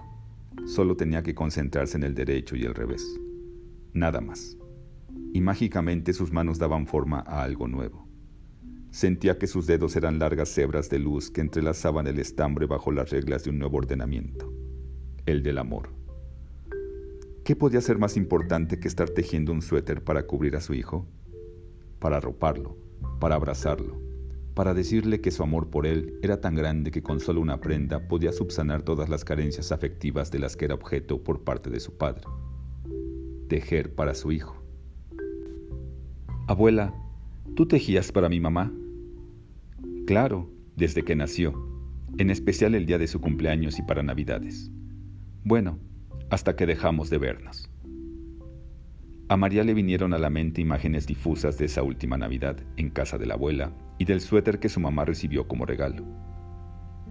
solo 0.64 0.96
tenía 0.96 1.24
que 1.24 1.34
concentrarse 1.34 1.96
en 1.96 2.04
el 2.04 2.14
derecho 2.14 2.54
y 2.54 2.62
el 2.62 2.72
revés. 2.72 3.04
Nada 3.94 4.20
más. 4.20 4.56
Y 5.32 5.40
mágicamente 5.40 6.12
sus 6.12 6.30
manos 6.30 6.60
daban 6.60 6.86
forma 6.86 7.24
a 7.26 7.42
algo 7.42 7.66
nuevo. 7.66 8.03
Sentía 8.94 9.38
que 9.38 9.48
sus 9.48 9.66
dedos 9.66 9.96
eran 9.96 10.20
largas 10.20 10.50
cebras 10.50 10.88
de 10.88 11.00
luz 11.00 11.28
que 11.28 11.40
entrelazaban 11.40 12.06
el 12.06 12.20
estambre 12.20 12.66
bajo 12.66 12.92
las 12.92 13.10
reglas 13.10 13.42
de 13.42 13.50
un 13.50 13.58
nuevo 13.58 13.78
ordenamiento, 13.78 14.52
el 15.26 15.42
del 15.42 15.58
amor. 15.58 15.88
¿Qué 17.42 17.56
podía 17.56 17.80
ser 17.80 17.98
más 17.98 18.16
importante 18.16 18.78
que 18.78 18.86
estar 18.86 19.10
tejiendo 19.10 19.50
un 19.50 19.62
suéter 19.62 20.04
para 20.04 20.28
cubrir 20.28 20.54
a 20.54 20.60
su 20.60 20.74
hijo? 20.74 21.08
Para 21.98 22.18
arroparlo, 22.18 22.78
para 23.18 23.34
abrazarlo, 23.34 24.00
para 24.54 24.74
decirle 24.74 25.20
que 25.20 25.32
su 25.32 25.42
amor 25.42 25.70
por 25.70 25.86
él 25.86 26.16
era 26.22 26.40
tan 26.40 26.54
grande 26.54 26.92
que 26.92 27.02
con 27.02 27.18
solo 27.18 27.40
una 27.40 27.60
prenda 27.60 28.06
podía 28.06 28.30
subsanar 28.30 28.82
todas 28.82 29.08
las 29.08 29.24
carencias 29.24 29.72
afectivas 29.72 30.30
de 30.30 30.38
las 30.38 30.56
que 30.56 30.66
era 30.66 30.74
objeto 30.74 31.20
por 31.20 31.42
parte 31.42 31.68
de 31.68 31.80
su 31.80 31.98
padre. 31.98 32.22
Tejer 33.48 33.92
para 33.92 34.14
su 34.14 34.30
hijo. 34.30 34.54
Abuela, 36.46 36.94
¿tú 37.56 37.66
tejías 37.66 38.12
para 38.12 38.28
mi 38.28 38.38
mamá? 38.38 38.72
Claro, 40.06 40.50
desde 40.76 41.02
que 41.02 41.16
nació, 41.16 41.54
en 42.18 42.28
especial 42.28 42.74
el 42.74 42.84
día 42.84 42.98
de 42.98 43.06
su 43.06 43.22
cumpleaños 43.22 43.78
y 43.78 43.82
para 43.82 44.02
Navidades. 44.02 44.70
Bueno, 45.44 45.78
hasta 46.28 46.56
que 46.56 46.66
dejamos 46.66 47.08
de 47.08 47.16
vernos. 47.16 47.70
A 49.30 49.38
María 49.38 49.64
le 49.64 49.72
vinieron 49.72 50.12
a 50.12 50.18
la 50.18 50.28
mente 50.28 50.60
imágenes 50.60 51.06
difusas 51.06 51.56
de 51.56 51.64
esa 51.64 51.82
última 51.82 52.18
Navidad 52.18 52.58
en 52.76 52.90
casa 52.90 53.16
de 53.16 53.24
la 53.24 53.34
abuela 53.34 53.72
y 53.98 54.04
del 54.04 54.20
suéter 54.20 54.58
que 54.58 54.68
su 54.68 54.78
mamá 54.78 55.06
recibió 55.06 55.48
como 55.48 55.64
regalo. 55.64 56.04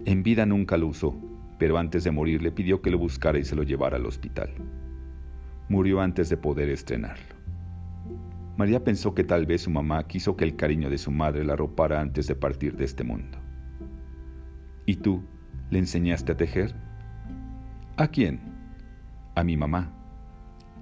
En 0.04 0.22
vida 0.22 0.46
nunca 0.46 0.76
lo 0.76 0.86
usó, 0.86 1.20
pero 1.58 1.78
antes 1.78 2.04
de 2.04 2.12
morir 2.12 2.42
le 2.42 2.52
pidió 2.52 2.80
que 2.80 2.92
lo 2.92 2.98
buscara 2.98 3.40
y 3.40 3.44
se 3.44 3.56
lo 3.56 3.64
llevara 3.64 3.96
al 3.96 4.06
hospital. 4.06 4.50
Murió 5.68 6.00
antes 6.00 6.28
de 6.28 6.36
poder 6.36 6.68
estrenarlo. 6.68 7.33
María 8.56 8.84
pensó 8.84 9.14
que 9.14 9.24
tal 9.24 9.46
vez 9.46 9.62
su 9.62 9.70
mamá 9.70 10.06
quiso 10.06 10.36
que 10.36 10.44
el 10.44 10.54
cariño 10.54 10.88
de 10.88 10.98
su 10.98 11.10
madre 11.10 11.44
la 11.44 11.54
arropara 11.54 12.00
antes 12.00 12.28
de 12.28 12.36
partir 12.36 12.76
de 12.76 12.84
este 12.84 13.02
mundo. 13.02 13.38
¿Y 14.86 14.96
tú 14.96 15.24
le 15.70 15.80
enseñaste 15.80 16.32
a 16.32 16.36
tejer? 16.36 16.74
¿A 17.96 18.06
quién? 18.08 18.40
A 19.34 19.42
mi 19.42 19.56
mamá. 19.56 19.92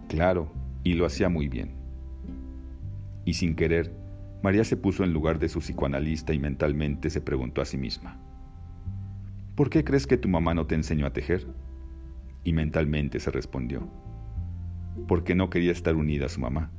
Claro, 0.08 0.52
y 0.84 0.94
lo 0.94 1.06
hacía 1.06 1.30
muy 1.30 1.48
bien. 1.48 1.72
Y 3.24 3.34
sin 3.34 3.54
querer, 3.54 3.96
María 4.42 4.64
se 4.64 4.76
puso 4.76 5.04
en 5.04 5.14
lugar 5.14 5.38
de 5.38 5.48
su 5.48 5.60
psicoanalista 5.60 6.34
y 6.34 6.38
mentalmente 6.38 7.08
se 7.08 7.20
preguntó 7.20 7.62
a 7.62 7.64
sí 7.64 7.78
misma, 7.78 8.18
¿por 9.54 9.70
qué 9.70 9.84
crees 9.84 10.06
que 10.06 10.18
tu 10.18 10.28
mamá 10.28 10.52
no 10.52 10.66
te 10.66 10.74
enseñó 10.74 11.06
a 11.06 11.12
tejer? 11.12 11.46
Y 12.44 12.52
mentalmente 12.52 13.20
se 13.20 13.30
respondió, 13.30 13.88
porque 15.06 15.34
no 15.34 15.48
quería 15.48 15.72
estar 15.72 15.94
unida 15.94 16.26
a 16.26 16.28
su 16.28 16.40
mamá. 16.40 16.70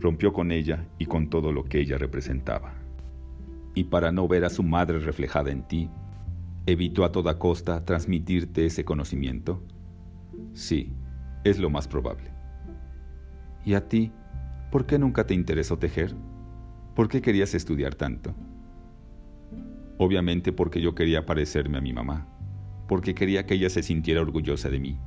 Rompió 0.00 0.32
con 0.32 0.50
ella 0.50 0.86
y 0.98 1.06
con 1.06 1.28
todo 1.28 1.52
lo 1.52 1.64
que 1.64 1.80
ella 1.80 1.98
representaba. 1.98 2.74
Y 3.74 3.84
para 3.84 4.10
no 4.10 4.26
ver 4.26 4.44
a 4.44 4.50
su 4.50 4.62
madre 4.62 4.98
reflejada 4.98 5.50
en 5.50 5.62
ti, 5.62 5.90
evitó 6.66 7.04
a 7.04 7.12
toda 7.12 7.38
costa 7.38 7.84
transmitirte 7.84 8.66
ese 8.66 8.84
conocimiento. 8.84 9.62
Sí, 10.54 10.92
es 11.44 11.58
lo 11.58 11.70
más 11.70 11.86
probable. 11.86 12.30
¿Y 13.64 13.74
a 13.74 13.88
ti? 13.88 14.10
¿Por 14.70 14.86
qué 14.86 14.98
nunca 14.98 15.26
te 15.26 15.34
interesó 15.34 15.78
tejer? 15.78 16.14
¿Por 16.94 17.08
qué 17.08 17.20
querías 17.20 17.54
estudiar 17.54 17.94
tanto? 17.94 18.34
Obviamente 19.98 20.52
porque 20.52 20.80
yo 20.80 20.94
quería 20.94 21.26
parecerme 21.26 21.78
a 21.78 21.82
mi 21.82 21.92
mamá, 21.92 22.26
porque 22.88 23.14
quería 23.14 23.44
que 23.44 23.54
ella 23.54 23.68
se 23.68 23.82
sintiera 23.82 24.22
orgullosa 24.22 24.70
de 24.70 24.80
mí, 24.80 24.98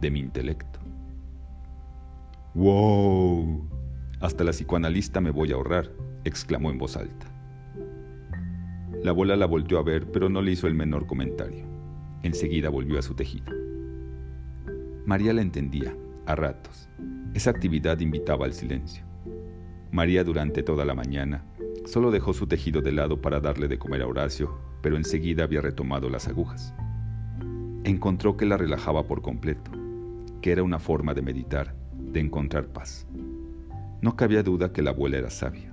de 0.00 0.10
mi 0.10 0.20
intelecto. 0.20 0.78
¡Wow! 2.54 3.77
Hasta 4.20 4.42
la 4.42 4.50
psicoanalista 4.50 5.20
me 5.20 5.30
voy 5.30 5.52
a 5.52 5.54
ahorrar, 5.54 5.92
exclamó 6.24 6.70
en 6.70 6.78
voz 6.78 6.96
alta. 6.96 7.26
La 9.04 9.10
abuela 9.10 9.36
la 9.36 9.46
volvió 9.46 9.78
a 9.78 9.84
ver, 9.84 10.10
pero 10.10 10.28
no 10.28 10.42
le 10.42 10.50
hizo 10.50 10.66
el 10.66 10.74
menor 10.74 11.06
comentario. 11.06 11.64
Enseguida 12.24 12.68
volvió 12.68 12.98
a 12.98 13.02
su 13.02 13.14
tejido. 13.14 13.52
María 15.06 15.32
la 15.32 15.42
entendía, 15.42 15.96
a 16.26 16.34
ratos. 16.34 16.88
Esa 17.32 17.50
actividad 17.50 18.00
invitaba 18.00 18.44
al 18.44 18.54
silencio. 18.54 19.04
María 19.92 20.24
durante 20.24 20.64
toda 20.64 20.84
la 20.84 20.94
mañana 20.94 21.44
solo 21.86 22.10
dejó 22.10 22.34
su 22.34 22.48
tejido 22.48 22.82
de 22.82 22.92
lado 22.92 23.22
para 23.22 23.38
darle 23.38 23.68
de 23.68 23.78
comer 23.78 24.02
a 24.02 24.08
Horacio, 24.08 24.58
pero 24.82 24.96
enseguida 24.96 25.44
había 25.44 25.60
retomado 25.60 26.10
las 26.10 26.26
agujas. 26.26 26.74
Encontró 27.84 28.36
que 28.36 28.46
la 28.46 28.56
relajaba 28.56 29.06
por 29.06 29.22
completo, 29.22 29.70
que 30.42 30.50
era 30.50 30.64
una 30.64 30.80
forma 30.80 31.14
de 31.14 31.22
meditar, 31.22 31.74
de 31.94 32.20
encontrar 32.20 32.66
paz. 32.66 33.06
No 34.00 34.14
cabía 34.14 34.44
duda 34.44 34.72
que 34.72 34.80
la 34.80 34.90
abuela 34.90 35.18
era 35.18 35.30
sabia. 35.30 35.72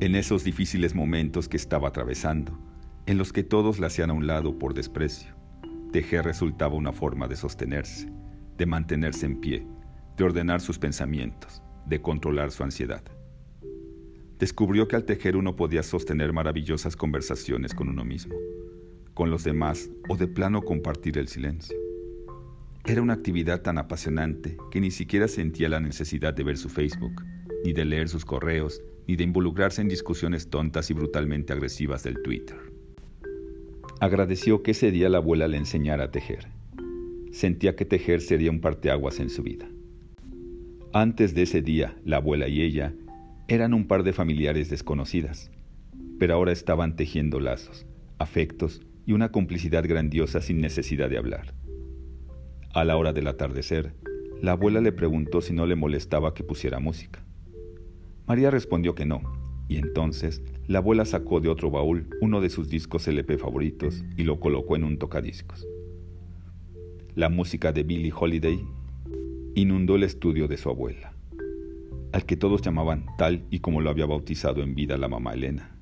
En 0.00 0.14
esos 0.14 0.42
difíciles 0.42 0.94
momentos 0.94 1.48
que 1.48 1.58
estaba 1.58 1.88
atravesando, 1.88 2.58
en 3.04 3.18
los 3.18 3.32
que 3.32 3.42
todos 3.42 3.78
la 3.78 3.88
hacían 3.88 4.08
a 4.08 4.14
un 4.14 4.26
lado 4.26 4.58
por 4.58 4.72
desprecio, 4.72 5.34
tejer 5.92 6.24
resultaba 6.24 6.74
una 6.74 6.92
forma 6.92 7.28
de 7.28 7.36
sostenerse, 7.36 8.10
de 8.56 8.64
mantenerse 8.64 9.26
en 9.26 9.38
pie, 9.38 9.66
de 10.16 10.24
ordenar 10.24 10.62
sus 10.62 10.78
pensamientos, 10.78 11.62
de 11.84 12.00
controlar 12.00 12.52
su 12.52 12.62
ansiedad. 12.62 13.02
Descubrió 14.38 14.88
que 14.88 14.96
al 14.96 15.04
tejer 15.04 15.36
uno 15.36 15.56
podía 15.56 15.82
sostener 15.82 16.32
maravillosas 16.32 16.96
conversaciones 16.96 17.74
con 17.74 17.90
uno 17.90 18.02
mismo, 18.02 18.34
con 19.12 19.30
los 19.30 19.44
demás 19.44 19.90
o 20.08 20.16
de 20.16 20.26
plano 20.26 20.62
compartir 20.62 21.18
el 21.18 21.28
silencio. 21.28 21.76
Era 22.84 23.02
una 23.02 23.14
actividad 23.14 23.62
tan 23.62 23.78
apasionante 23.78 24.56
que 24.70 24.80
ni 24.80 24.90
siquiera 24.90 25.28
sentía 25.28 25.68
la 25.68 25.80
necesidad 25.80 26.34
de 26.34 26.44
ver 26.44 26.56
su 26.56 26.68
Facebook, 26.68 27.24
ni 27.64 27.72
de 27.72 27.84
leer 27.84 28.08
sus 28.08 28.24
correos, 28.24 28.82
ni 29.06 29.16
de 29.16 29.24
involucrarse 29.24 29.82
en 29.82 29.88
discusiones 29.88 30.48
tontas 30.50 30.90
y 30.90 30.94
brutalmente 30.94 31.52
agresivas 31.52 32.02
del 32.02 32.22
Twitter. 32.22 32.56
Agradeció 34.00 34.62
que 34.62 34.70
ese 34.70 34.90
día 34.90 35.08
la 35.08 35.18
abuela 35.18 35.46
le 35.46 35.58
enseñara 35.58 36.04
a 36.04 36.10
tejer 36.10 36.48
sentía 37.30 37.76
que 37.76 37.84
tejer 37.84 38.20
sería 38.20 38.50
un 38.50 38.60
parteaguas 38.60 39.20
en 39.20 39.30
su 39.30 39.42
vida. 39.42 39.68
Antes 40.92 41.34
de 41.34 41.42
ese 41.42 41.62
día, 41.62 41.96
la 42.04 42.16
abuela 42.16 42.48
y 42.48 42.62
ella 42.62 42.92
eran 43.48 43.74
un 43.74 43.86
par 43.86 44.02
de 44.02 44.12
familiares 44.12 44.70
desconocidas, 44.70 45.50
pero 46.18 46.34
ahora 46.34 46.52
estaban 46.52 46.96
tejiendo 46.96 47.40
lazos, 47.40 47.86
afectos 48.18 48.80
y 49.06 49.12
una 49.12 49.30
complicidad 49.30 49.86
grandiosa 49.86 50.40
sin 50.40 50.60
necesidad 50.60 51.08
de 51.08 51.18
hablar. 51.18 51.54
A 52.72 52.84
la 52.84 52.96
hora 52.96 53.12
del 53.12 53.26
atardecer, 53.26 53.94
la 54.40 54.52
abuela 54.52 54.80
le 54.80 54.92
preguntó 54.92 55.40
si 55.40 55.52
no 55.52 55.66
le 55.66 55.74
molestaba 55.74 56.34
que 56.34 56.44
pusiera 56.44 56.78
música. 56.78 57.24
María 58.28 58.48
respondió 58.52 58.94
que 58.94 59.06
no, 59.06 59.22
y 59.66 59.76
entonces 59.76 60.40
la 60.68 60.78
abuela 60.78 61.04
sacó 61.04 61.40
de 61.40 61.48
otro 61.48 61.72
baúl 61.72 62.06
uno 62.20 62.40
de 62.40 62.48
sus 62.48 62.68
discos 62.68 63.08
LP 63.08 63.38
favoritos 63.38 64.04
y 64.16 64.22
lo 64.22 64.38
colocó 64.38 64.76
en 64.76 64.84
un 64.84 64.98
tocadiscos. 64.98 65.66
La 67.16 67.28
música 67.28 67.72
de 67.72 67.82
Billie 67.82 68.12
Holiday 68.16 68.64
inundó 69.56 69.96
el 69.96 70.04
estudio 70.04 70.46
de 70.46 70.56
su 70.56 70.70
abuela, 70.70 71.12
al 72.12 72.24
que 72.24 72.36
todos 72.36 72.62
llamaban 72.62 73.04
tal 73.18 73.46
y 73.50 73.58
como 73.58 73.80
lo 73.80 73.90
había 73.90 74.06
bautizado 74.06 74.62
en 74.62 74.76
vida 74.76 74.96
la 74.96 75.08
mamá 75.08 75.32
Elena, 75.32 75.76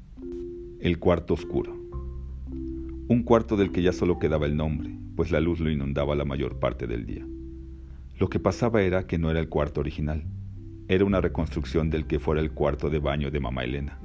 el 0.81 0.99
cuarto 0.99 1.35
oscuro. 1.35 1.77
Un 3.09 3.25
cuarto 3.25 3.59
del 3.59 3.73
que 3.73 3.83
ya 3.83 3.93
solo 3.93 4.19
quedaba 4.19 4.47
el 4.47 4.57
nombre, 4.57 4.97
pues 5.19 5.33
la 5.33 5.41
luz 5.41 5.59
lo 5.59 5.69
inundaba 5.69 6.15
la 6.15 6.25
mayor 6.25 6.61
parte 6.61 6.87
del 6.87 7.05
día. 7.05 7.27
Lo 8.21 8.29
que 8.29 8.39
pasaba 8.39 8.83
era 8.83 9.09
que 9.09 9.19
no 9.19 9.33
era 9.33 9.41
el 9.41 9.49
cuarto 9.49 9.81
original, 9.81 10.23
era 10.87 11.05
una 11.05 11.21
reconstrucción 11.21 11.91
del 11.91 12.07
que 12.07 12.21
fuera 12.21 12.41
el 12.41 12.53
cuarto 12.53 12.89
de 12.89 13.01
baño 13.01 13.33
de 13.33 13.41
mamá 13.41 13.65
Elena. 13.65 13.99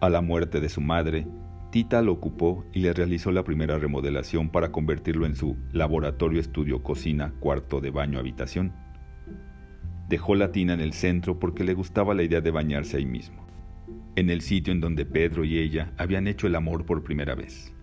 A 0.00 0.08
la 0.08 0.20
muerte 0.20 0.60
de 0.60 0.68
su 0.68 0.80
madre, 0.80 1.26
Tita 1.72 2.02
lo 2.02 2.12
ocupó 2.12 2.64
y 2.72 2.82
le 2.82 2.92
realizó 2.92 3.32
la 3.32 3.42
primera 3.42 3.80
remodelación 3.80 4.48
para 4.50 4.70
convertirlo 4.70 5.26
en 5.26 5.34
su 5.34 5.56
laboratorio, 5.72 6.38
estudio, 6.38 6.84
cocina, 6.84 7.34
cuarto 7.40 7.80
de 7.80 7.90
baño, 7.90 8.20
habitación. 8.20 8.72
Dejó 10.08 10.36
la 10.36 10.52
tina 10.52 10.74
en 10.74 10.82
el 10.82 10.92
centro 10.92 11.40
porque 11.40 11.64
le 11.64 11.74
gustaba 11.74 12.14
la 12.14 12.22
idea 12.22 12.40
de 12.40 12.52
bañarse 12.52 12.98
ahí 12.98 13.06
mismo, 13.06 13.44
en 14.14 14.30
el 14.30 14.40
sitio 14.40 14.72
en 14.72 14.80
donde 14.80 15.04
Pedro 15.04 15.44
y 15.44 15.58
ella 15.58 15.92
habían 15.98 16.28
hecho 16.28 16.46
el 16.46 16.54
amor 16.54 16.86
por 16.86 17.02
primera 17.02 17.34
vez. 17.34 17.75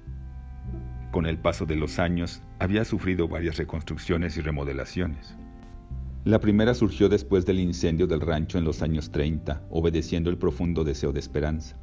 Con 1.14 1.28
el 1.28 1.38
paso 1.38 1.68
de 1.68 1.76
los 1.76 2.00
años, 2.00 2.42
había 2.58 2.84
sufrido 2.86 3.28
varias 3.28 3.58
reconstrucciones 3.58 4.36
y 4.36 4.42
remodelaciones. 4.42 5.38
La 6.26 6.40
primera 6.40 6.74
surgió 6.74 7.08
después 7.08 7.46
del 7.46 7.60
incendio 7.60 8.08
del 8.08 8.20
rancho 8.20 8.58
en 8.58 8.64
los 8.64 8.82
años 8.82 9.12
30, 9.12 9.62
obedeciendo 9.70 10.32
el 10.32 10.40
profundo 10.40 10.84
deseo 10.84 11.14
de 11.14 11.20
Esperanza, 11.20 11.78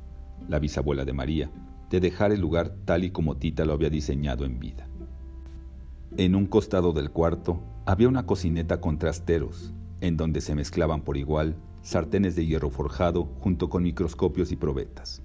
la 0.49 0.59
bisabuela 0.59 1.05
de 1.05 1.13
María, 1.13 1.49
de 1.91 2.01
dejar 2.01 2.33
el 2.33 2.41
lugar 2.41 2.75
tal 2.85 3.05
y 3.05 3.13
como 3.13 3.37
Tita 3.37 3.65
lo 3.65 3.73
había 3.73 3.89
diseñado 3.89 4.45
en 4.45 4.59
vida. 4.59 4.89
En 6.17 6.35
un 6.35 6.47
costado 6.47 6.93
del 6.93 7.13
cuarto 7.13 7.63
había 7.87 8.09
una 8.09 8.27
cocineta 8.27 8.81
con 8.81 8.99
trasteros, 8.99 9.73
en 10.01 10.17
donde 10.17 10.41
se 10.41 10.57
mezclaban 10.57 11.03
por 11.03 11.17
igual 11.17 11.55
sartenes 11.83 12.35
de 12.35 12.47
hierro 12.47 12.71
forjado 12.71 13.27
junto 13.39 13.71
con 13.71 13.85
microscopios 13.85 14.51
y 14.51 14.57
probetas. 14.57 15.23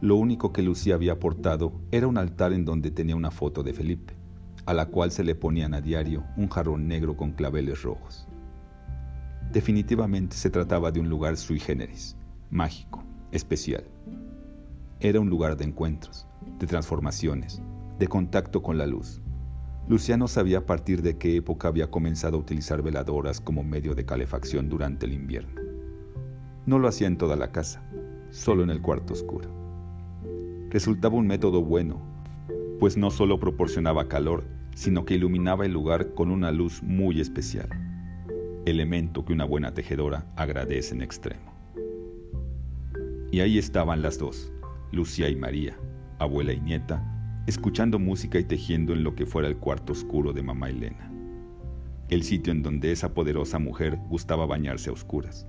Lo 0.00 0.16
único 0.16 0.50
que 0.50 0.62
Lucía 0.62 0.94
había 0.94 1.12
aportado 1.12 1.72
era 1.90 2.06
un 2.06 2.16
altar 2.16 2.54
en 2.54 2.64
donde 2.64 2.90
tenía 2.90 3.16
una 3.16 3.30
foto 3.30 3.62
de 3.62 3.74
Felipe, 3.74 4.14
a 4.64 4.72
la 4.72 4.86
cual 4.86 5.10
se 5.10 5.24
le 5.24 5.34
ponían 5.34 5.74
a 5.74 5.82
diario 5.82 6.24
un 6.38 6.48
jarrón 6.48 6.88
negro 6.88 7.18
con 7.18 7.32
claveles 7.32 7.82
rojos. 7.82 8.26
Definitivamente 9.52 10.36
se 10.36 10.48
trataba 10.48 10.90
de 10.90 11.00
un 11.00 11.10
lugar 11.10 11.36
sui 11.36 11.60
generis, 11.60 12.16
mágico, 12.50 13.04
especial. 13.30 13.84
Era 15.00 15.20
un 15.20 15.28
lugar 15.28 15.58
de 15.58 15.64
encuentros, 15.64 16.26
de 16.58 16.66
transformaciones, 16.66 17.60
de 17.98 18.08
contacto 18.08 18.62
con 18.62 18.78
la 18.78 18.86
luz. 18.86 19.20
Luciano 19.86 20.28
sabía 20.28 20.58
a 20.58 20.66
partir 20.66 21.02
de 21.02 21.18
qué 21.18 21.36
época 21.36 21.68
había 21.68 21.90
comenzado 21.90 22.38
a 22.38 22.40
utilizar 22.40 22.80
veladoras 22.80 23.38
como 23.38 23.64
medio 23.64 23.94
de 23.94 24.06
calefacción 24.06 24.70
durante 24.70 25.04
el 25.04 25.12
invierno. 25.12 25.60
No 26.64 26.78
lo 26.78 26.88
hacía 26.88 27.06
en 27.06 27.18
toda 27.18 27.36
la 27.36 27.52
casa, 27.52 27.82
solo 28.30 28.62
en 28.62 28.70
el 28.70 28.80
cuarto 28.80 29.12
oscuro. 29.12 29.59
Resultaba 30.70 31.16
un 31.16 31.26
método 31.26 31.64
bueno, 31.64 32.00
pues 32.78 32.96
no 32.96 33.10
solo 33.10 33.40
proporcionaba 33.40 34.06
calor, 34.06 34.44
sino 34.76 35.04
que 35.04 35.14
iluminaba 35.14 35.66
el 35.66 35.72
lugar 35.72 36.14
con 36.14 36.30
una 36.30 36.52
luz 36.52 36.80
muy 36.80 37.20
especial, 37.20 37.68
elemento 38.66 39.24
que 39.24 39.32
una 39.32 39.44
buena 39.44 39.74
tejedora 39.74 40.32
agradece 40.36 40.94
en 40.94 41.02
extremo. 41.02 41.52
Y 43.32 43.40
ahí 43.40 43.58
estaban 43.58 44.00
las 44.00 44.16
dos, 44.18 44.52
Lucía 44.92 45.28
y 45.28 45.34
María, 45.34 45.76
abuela 46.20 46.52
y 46.52 46.60
nieta, 46.60 47.04
escuchando 47.48 47.98
música 47.98 48.38
y 48.38 48.44
tejiendo 48.44 48.92
en 48.92 49.02
lo 49.02 49.16
que 49.16 49.26
fuera 49.26 49.48
el 49.48 49.56
cuarto 49.56 49.92
oscuro 49.92 50.32
de 50.32 50.44
mamá 50.44 50.70
Elena, 50.70 51.10
el 52.10 52.22
sitio 52.22 52.52
en 52.52 52.62
donde 52.62 52.92
esa 52.92 53.12
poderosa 53.12 53.58
mujer 53.58 53.98
gustaba 54.08 54.46
bañarse 54.46 54.90
a 54.90 54.92
oscuras, 54.92 55.48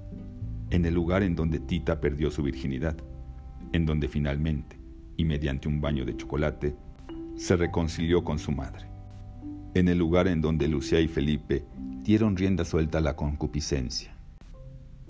en 0.71 0.83
el 0.83 0.95
lugar 0.95 1.21
en 1.21 1.35
donde 1.35 1.59
Tita 1.59 2.01
perdió 2.01 2.31
su 2.31 2.41
virginidad, 2.41 2.97
en 3.71 3.85
donde 3.85 4.07
finalmente, 4.07 4.80
y 5.17 5.25
mediante 5.25 5.67
un 5.67 5.81
baño 5.81 6.05
de 6.05 6.15
chocolate, 6.15 6.75
se 7.35 7.55
reconcilió 7.55 8.23
con 8.23 8.39
su 8.39 8.51
madre, 8.51 8.87
en 9.73 9.87
el 9.87 9.97
lugar 9.97 10.27
en 10.27 10.41
donde 10.41 10.67
Lucía 10.67 10.99
y 10.99 11.07
Felipe 11.07 11.63
dieron 12.03 12.35
rienda 12.35 12.65
suelta 12.65 12.97
a 12.97 13.01
la 13.01 13.15
concupiscencia, 13.15 14.15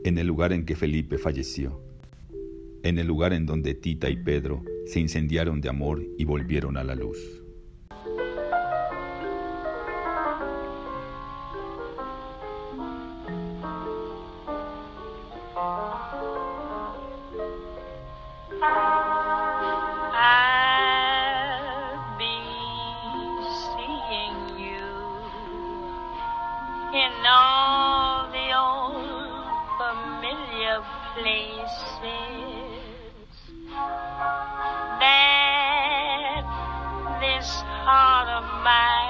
en 0.04 0.18
el 0.18 0.28
lugar 0.28 0.54
en 0.54 0.66
que 0.66 0.76
Felipe 0.76 1.18
falleció, 1.18 1.82
en 2.84 2.98
el 3.00 3.08
lugar 3.08 3.34
en 3.34 3.46
donde 3.46 3.74
Tita 3.74 4.10
y 4.10 4.18
Pedro 4.18 4.64
se 4.86 5.00
incendiaron 5.00 5.62
de 5.62 5.70
amor 5.70 6.04
y 6.18 6.26
volvieron 6.26 6.78
a 6.78 6.84
la 6.84 6.96
luz. 6.96 7.41
places 31.16 31.70
that 35.00 36.44
this 37.22 37.50
heart 37.86 38.30
of 38.30 38.46
mine. 38.64 39.01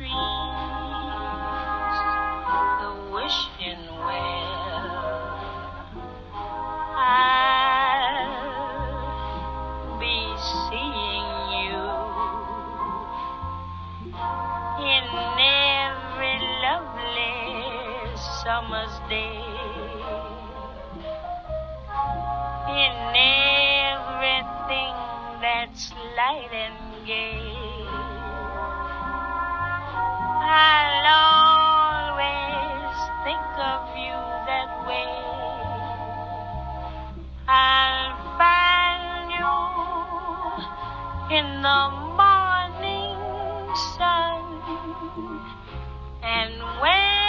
tree. 0.00 0.89
in 41.30 41.62
the 41.62 41.90
morning 42.18 43.14
sun. 43.94 44.42
And 46.24 46.60
when 46.82 47.19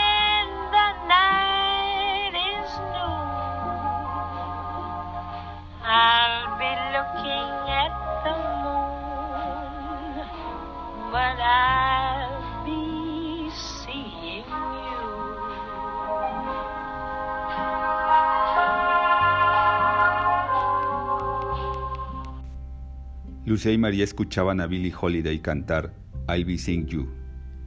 Lucia 23.52 23.74
y 23.74 23.78
María 23.78 24.06
escuchaban 24.06 24.62
a 24.62 24.66
Billie 24.66 24.94
Holiday 24.98 25.38
cantar 25.40 25.94
I'll 26.30 26.46
Be 26.46 26.58
Seeing 26.58 26.86
You 26.86 27.10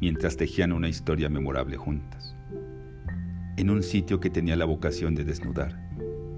mientras 0.01 0.35
tejían 0.35 0.73
una 0.73 0.89
historia 0.89 1.29
memorable 1.29 1.77
juntas. 1.77 2.35
En 3.59 3.69
un 3.69 3.83
sitio 3.83 4.19
que 4.19 4.31
tenía 4.31 4.57
la 4.57 4.65
vocación 4.65 5.15
de 5.15 5.25
desnudar, 5.25 5.79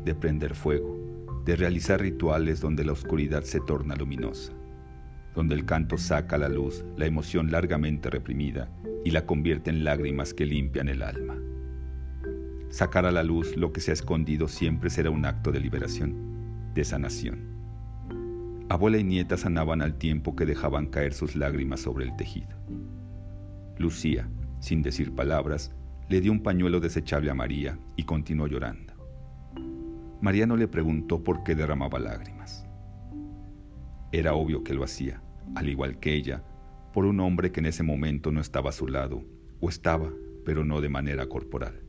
de 0.04 0.16
prender 0.16 0.56
fuego, 0.56 0.98
de 1.44 1.54
realizar 1.54 2.00
rituales 2.00 2.60
donde 2.60 2.84
la 2.84 2.90
oscuridad 2.90 3.44
se 3.44 3.60
torna 3.60 3.94
luminosa, 3.94 4.52
donde 5.36 5.54
el 5.54 5.64
canto 5.64 5.96
saca 5.96 6.34
a 6.34 6.40
la 6.40 6.48
luz 6.48 6.84
la 6.96 7.06
emoción 7.06 7.52
largamente 7.52 8.10
reprimida 8.10 8.68
y 9.04 9.12
la 9.12 9.26
convierte 9.26 9.70
en 9.70 9.84
lágrimas 9.84 10.34
que 10.34 10.44
limpian 10.44 10.88
el 10.88 11.02
alma. 11.02 11.36
Sacar 12.70 13.06
a 13.06 13.12
la 13.12 13.22
luz 13.22 13.56
lo 13.56 13.72
que 13.72 13.80
se 13.80 13.92
ha 13.92 13.94
escondido 13.94 14.48
siempre 14.48 14.90
será 14.90 15.10
un 15.10 15.24
acto 15.24 15.52
de 15.52 15.60
liberación, 15.60 16.72
de 16.74 16.84
sanación. 16.84 17.55
Abuela 18.68 18.98
y 18.98 19.04
nieta 19.04 19.36
sanaban 19.36 19.80
al 19.80 19.96
tiempo 19.96 20.34
que 20.34 20.44
dejaban 20.44 20.86
caer 20.86 21.12
sus 21.12 21.36
lágrimas 21.36 21.78
sobre 21.80 22.04
el 22.04 22.16
tejido. 22.16 22.48
Lucía, 23.78 24.28
sin 24.58 24.82
decir 24.82 25.14
palabras, 25.14 25.72
le 26.08 26.20
dio 26.20 26.32
un 26.32 26.42
pañuelo 26.42 26.80
desechable 26.80 27.30
a 27.30 27.34
María 27.34 27.78
y 27.94 28.02
continuó 28.02 28.48
llorando. 28.48 28.92
María 30.20 30.46
no 30.48 30.56
le 30.56 30.66
preguntó 30.66 31.22
por 31.22 31.44
qué 31.44 31.54
derramaba 31.54 32.00
lágrimas. 32.00 32.66
Era 34.10 34.34
obvio 34.34 34.64
que 34.64 34.74
lo 34.74 34.82
hacía, 34.82 35.22
al 35.54 35.68
igual 35.68 36.00
que 36.00 36.14
ella, 36.14 36.42
por 36.92 37.04
un 37.04 37.20
hombre 37.20 37.52
que 37.52 37.60
en 37.60 37.66
ese 37.66 37.84
momento 37.84 38.32
no 38.32 38.40
estaba 38.40 38.70
a 38.70 38.72
su 38.72 38.88
lado, 38.88 39.22
o 39.60 39.68
estaba, 39.68 40.10
pero 40.44 40.64
no 40.64 40.80
de 40.80 40.88
manera 40.88 41.28
corporal. 41.28 41.82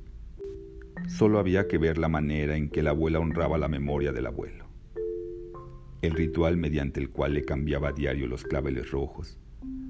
Solo 1.08 1.40
había 1.40 1.68
que 1.68 1.80
ver 1.80 1.98
la 1.98 2.08
manera 2.08 2.56
en 2.56 2.70
que 2.70 2.84
la 2.84 2.92
abuela 2.92 3.20
honraba 3.20 3.58
la 3.58 3.68
memoria 3.68 4.12
del 4.12 4.28
abuelo 4.28 4.67
el 6.02 6.12
ritual 6.12 6.58
mediante 6.58 7.00
el 7.00 7.10
cual 7.10 7.34
le 7.34 7.44
cambiaba 7.44 7.90
a 7.90 7.94
diario 7.94 8.28
los 8.28 8.44
claveles 8.44 8.92
rojos, 8.92 9.38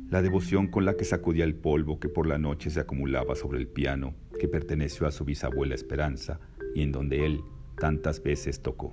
la 0.10 0.22
devoción 0.22 0.68
con 0.68 0.86
la 0.86 0.96
que 0.96 1.04
sacudía 1.04 1.44
el 1.44 1.56
polvo 1.56 2.00
que 2.00 2.08
por 2.08 2.28
la 2.28 2.38
noche 2.38 2.70
se 2.70 2.80
acumulaba 2.80 3.36
sobre 3.36 3.60
el 3.60 3.68
piano 3.68 4.16
que 4.40 4.48
perteneció 4.48 5.06
a 5.06 5.12
su 5.12 5.26
bisabuela 5.26 5.76
Esperanza 5.76 6.40
y 6.74 6.82
en 6.82 6.92
donde 6.92 7.26
él 7.26 7.42
tantas 7.78 8.24
veces 8.24 8.62
tocó. 8.62 8.92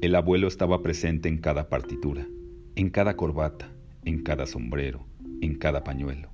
El 0.00 0.14
abuelo 0.14 0.48
estaba 0.48 0.82
presente 0.82 1.28
en 1.28 1.38
cada 1.38 1.68
partitura, 1.68 2.26
en 2.74 2.90
cada 2.90 3.16
corbata, 3.16 3.70
en 4.04 4.22
cada 4.22 4.46
sombrero, 4.46 5.06
en 5.40 5.56
cada 5.56 5.84
pañuelo, 5.84 6.30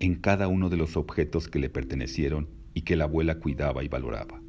en 0.00 0.14
cada 0.14 0.48
uno 0.48 0.68
de 0.68 0.76
los 0.76 0.96
objetos 0.96 1.48
que 1.48 1.58
le 1.58 1.70
pertenecieron 1.70 2.48
y 2.74 2.82
que 2.82 2.96
la 2.96 3.04
abuela 3.04 3.38
cuidaba 3.38 3.82
y 3.82 3.88
valoraba. 3.88 4.40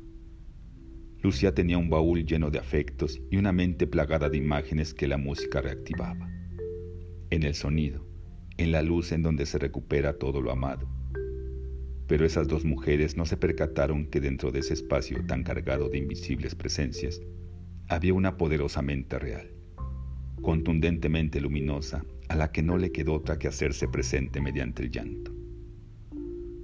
Lucía 1.23 1.55
tenía 1.55 1.77
un 1.77 1.89
baúl 1.89 2.25
lleno 2.25 2.51
de 2.51 2.59
afectos 2.59 3.21
y 3.31 3.37
una 3.37 3.53
mente 3.53 3.87
plagada 3.87 4.29
de 4.29 4.37
imágenes 4.37 4.93
que 4.93 5.07
la 5.07 5.17
música 5.17 5.61
reactivaba. 5.61 6.29
En 7.29 7.43
el 7.43 7.55
sonido, 7.55 8.05
en 8.57 8.73
la 8.73 8.81
luz 8.81 9.13
en 9.13 9.21
donde 9.23 9.45
se 9.45 9.57
recupera 9.57 10.17
todo 10.19 10.41
lo 10.41 10.51
amado. 10.51 10.85
Pero 12.07 12.25
esas 12.25 12.49
dos 12.49 12.65
mujeres 12.65 13.15
no 13.15 13.25
se 13.25 13.37
percataron 13.37 14.07
que 14.07 14.19
dentro 14.19 14.51
de 14.51 14.59
ese 14.59 14.73
espacio 14.73 15.25
tan 15.25 15.43
cargado 15.43 15.87
de 15.87 15.99
invisibles 15.99 16.55
presencias 16.55 17.21
había 17.87 18.13
una 18.13 18.35
poderosa 18.35 18.81
mente 18.81 19.17
real, 19.17 19.49
contundentemente 20.41 21.39
luminosa, 21.39 22.03
a 22.27 22.35
la 22.35 22.51
que 22.51 22.63
no 22.63 22.77
le 22.77 22.91
quedó 22.91 23.13
otra 23.13 23.39
que 23.39 23.47
hacerse 23.47 23.87
presente 23.87 24.41
mediante 24.41 24.83
el 24.83 24.91
llanto. 24.91 25.33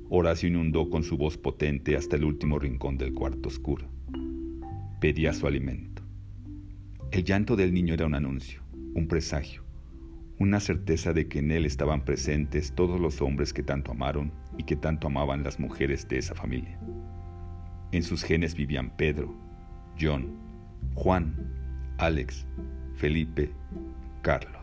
Horacio 0.09 0.49
inundó 0.49 0.89
con 0.89 1.03
su 1.03 1.15
voz 1.15 1.37
potente 1.37 1.95
hasta 1.95 2.17
el 2.17 2.25
último 2.25 2.59
rincón 2.59 2.97
del 2.97 3.13
cuarto 3.13 3.47
oscuro. 3.47 3.98
Pedía 4.99 5.31
su 5.31 5.47
alimento. 5.47 6.03
El 7.11 7.23
llanto 7.23 7.55
del 7.55 7.73
niño 7.73 7.93
era 7.93 8.05
un 8.05 8.15
anuncio, 8.15 8.61
un 8.95 9.07
presagio, 9.07 9.63
una 10.39 10.59
certeza 10.59 11.13
de 11.13 11.29
que 11.29 11.39
en 11.39 11.51
él 11.51 11.65
estaban 11.65 12.03
presentes 12.03 12.73
todos 12.75 12.99
los 12.99 13.21
hombres 13.21 13.53
que 13.53 13.63
tanto 13.63 13.91
amaron 13.91 14.33
y 14.57 14.63
que 14.63 14.75
tanto 14.75 15.07
amaban 15.07 15.41
las 15.41 15.57
mujeres 15.57 16.05
de 16.09 16.17
esa 16.17 16.35
familia. 16.35 16.77
En 17.93 18.03
sus 18.03 18.23
genes 18.23 18.55
vivían 18.55 18.89
Pedro, 18.97 19.33
John, 19.97 20.37
Juan, 20.95 21.33
Alex, 21.97 22.45
Felipe, 22.95 23.53
Carlos. 24.21 24.58